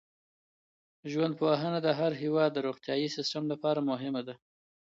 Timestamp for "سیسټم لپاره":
3.15-3.79